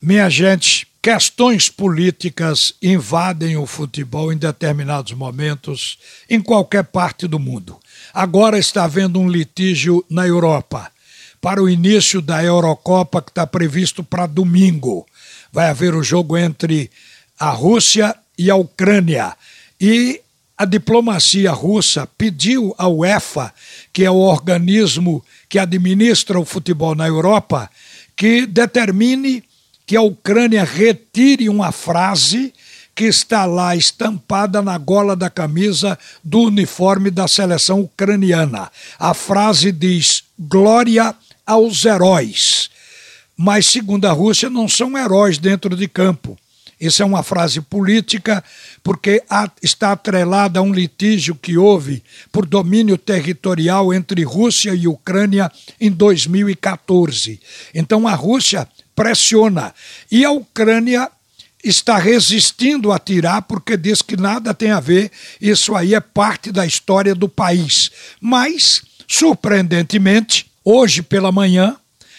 [0.00, 7.78] Minha gente, questões políticas invadem o futebol em determinados momentos, em qualquer parte do mundo.
[8.12, 10.92] Agora está havendo um litígio na Europa
[11.40, 15.06] para o início da Eurocopa que está previsto para domingo.
[15.50, 16.90] Vai haver o jogo entre
[17.38, 19.34] a Rússia e a Ucrânia.
[19.80, 20.20] E
[20.58, 23.52] a diplomacia russa pediu à UEFA,
[23.94, 27.70] que é o organismo que administra o futebol na Europa,
[28.14, 29.45] que determine
[29.86, 32.52] que a Ucrânia retire uma frase
[32.94, 38.72] que está lá estampada na gola da camisa do uniforme da seleção ucraniana.
[38.98, 41.14] A frase diz: Glória
[41.46, 42.70] aos heróis.
[43.36, 46.38] Mas, segundo a Rússia, não são heróis dentro de campo.
[46.80, 48.44] Isso é uma frase política,
[48.82, 49.22] porque
[49.62, 55.90] está atrelada a um litígio que houve por domínio territorial entre Rússia e Ucrânia em
[55.90, 57.40] 2014.
[57.74, 59.74] Então a Rússia pressiona.
[60.10, 61.08] E a Ucrânia
[61.62, 66.50] está resistindo a tirar porque diz que nada tem a ver, isso aí é parte
[66.50, 67.90] da história do país.
[68.20, 71.76] Mas, surpreendentemente, hoje pela manhã,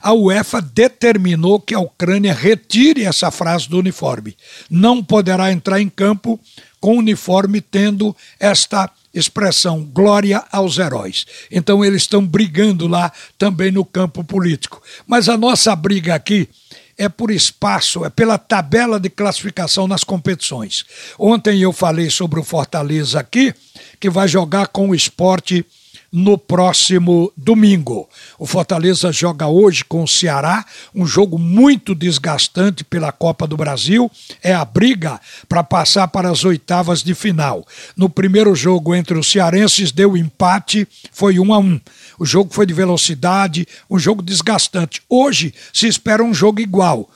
[0.00, 4.36] a UEFA determinou que a Ucrânia retire essa frase do uniforme.
[4.70, 6.40] Não poderá entrar em campo
[6.80, 11.26] com uniforme tendo esta expressão glória aos heróis.
[11.50, 14.82] Então eles estão brigando lá também no campo político.
[15.06, 16.48] Mas a nossa briga aqui
[16.96, 20.84] é por espaço, é pela tabela de classificação nas competições.
[21.18, 23.54] Ontem eu falei sobre o Fortaleza aqui,
[23.98, 25.64] que vai jogar com o esporte
[26.12, 28.08] no próximo domingo.
[28.38, 34.10] O Fortaleza joga hoje com o Ceará, um jogo muito desgastante pela Copa do Brasil.
[34.42, 37.66] É a briga para passar para as oitavas de final.
[37.96, 41.80] No primeiro jogo entre os cearenses deu empate, foi um a um.
[42.18, 45.02] O jogo foi de velocidade, um jogo desgastante.
[45.08, 47.08] Hoje se espera um jogo igual.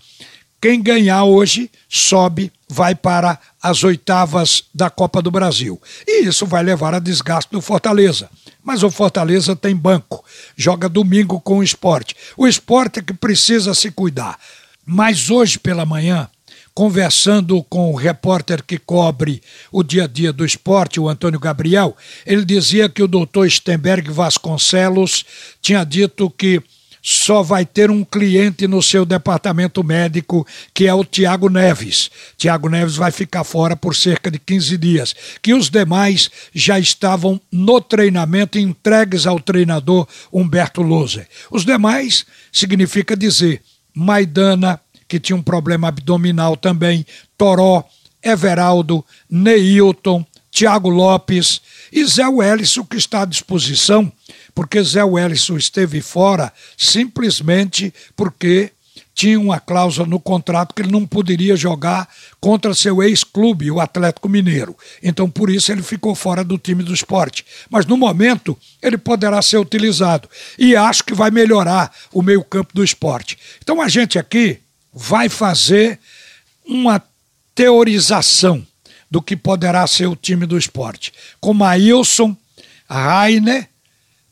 [0.61, 5.81] Quem ganhar hoje sobe, vai para as oitavas da Copa do Brasil.
[6.07, 8.31] E isso vai levar a desgaste do Fortaleza.
[8.65, 10.25] Mas o Fortaleza tem banco,
[10.57, 12.17] joga domingo com o esporte.
[12.35, 14.39] O esporte é que precisa se cuidar.
[14.87, 16.29] Mas hoje pela manhã,
[16.75, 21.97] conversando com o repórter que cobre o dia a dia do esporte, o Antônio Gabriel,
[22.27, 25.25] ele dizia que o doutor Stenberg Vasconcelos
[25.61, 26.63] tinha dito que
[27.07, 32.11] só vai ter um cliente no seu departamento médico, que é o Tiago Neves.
[32.39, 35.15] Tiago Neves vai ficar fora por cerca de 15 dias.
[35.43, 41.29] Que os demais já estavam no treinamento, entregues ao treinador Humberto Loser.
[41.51, 43.61] Os demais significa dizer
[43.95, 47.05] Maidana, que tinha um problema abdominal também,
[47.37, 47.85] Toró,
[48.23, 51.61] Everaldo, Neilton, Tiago Lopes
[51.93, 54.11] e Zé Wellison, que está à disposição
[54.55, 58.73] porque Zé Wellison esteve fora simplesmente porque
[59.15, 62.09] tinha uma cláusula no contrato que ele não poderia jogar
[62.41, 64.77] contra seu ex-clube, o Atlético Mineiro.
[65.03, 67.47] Então, por isso, ele ficou fora do time do esporte.
[67.71, 70.29] Mas, no momento, ele poderá ser utilizado.
[70.59, 73.39] E acho que vai melhorar o meio-campo do esporte.
[73.63, 74.59] Então, a gente aqui
[74.93, 76.01] vai fazer
[76.67, 77.01] uma
[77.55, 78.67] teorização
[79.09, 81.13] do que poderá ser o time do esporte.
[81.41, 82.37] Com Maílson,
[82.89, 83.69] Rainer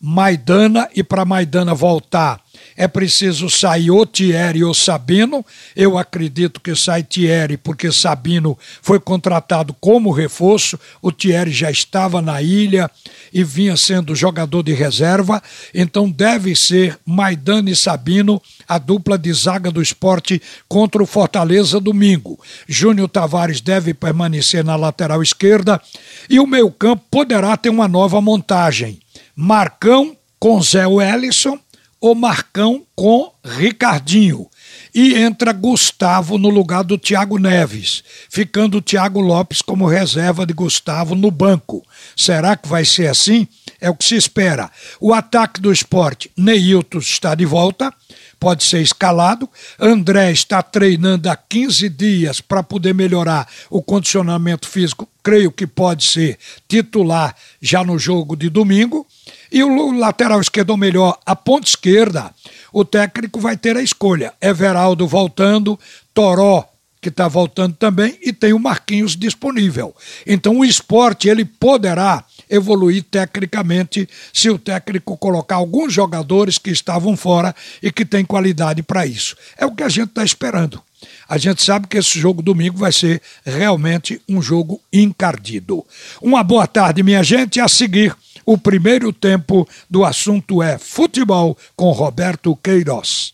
[0.02, 2.42] Maidana e para Maidana voltar
[2.76, 5.44] é preciso sair o Thierry ou Sabino.
[5.76, 10.78] Eu acredito que sai Thierry porque Sabino foi contratado como reforço.
[11.00, 12.90] O Thierry já estava na ilha
[13.32, 15.42] e vinha sendo jogador de reserva.
[15.74, 21.78] Então deve ser Maidana e Sabino a dupla de zaga do esporte contra o Fortaleza
[21.78, 22.40] domingo.
[22.66, 25.80] Júnior Tavares deve permanecer na lateral esquerda
[26.28, 29.00] e o meio campo poderá ter uma nova montagem.
[29.44, 31.58] Marcão com Zé Wellison
[32.00, 34.48] ou Marcão com Ricardinho.
[34.94, 40.52] E entra Gustavo no lugar do Thiago Neves, ficando o Thiago Lopes como reserva de
[40.52, 41.84] Gustavo no banco.
[42.16, 43.48] Será que vai ser assim?
[43.80, 44.70] É o que se espera.
[45.00, 47.92] O ataque do esporte, Neilton está de volta,
[48.38, 49.50] pode ser escalado.
[49.76, 55.08] André está treinando há 15 dias para poder melhorar o condicionamento físico.
[55.20, 56.38] Creio que pode ser
[56.68, 59.04] titular já no jogo de domingo.
[59.52, 62.34] E o lateral esquerdo, ou melhor, a ponta esquerda,
[62.72, 64.32] o técnico vai ter a escolha.
[64.40, 65.78] Everaldo voltando,
[66.14, 66.72] Toró
[67.02, 69.92] que está voltando também, e tem o Marquinhos disponível.
[70.24, 77.16] Então o esporte ele poderá evoluir tecnicamente se o técnico colocar alguns jogadores que estavam
[77.16, 77.52] fora
[77.82, 79.36] e que têm qualidade para isso.
[79.58, 80.80] É o que a gente está esperando.
[81.28, 85.84] A gente sabe que esse jogo domingo vai ser realmente um jogo encardido.
[86.20, 87.58] Uma boa tarde, minha gente.
[87.58, 93.31] A seguir, o primeiro tempo do assunto é futebol com Roberto Queiroz.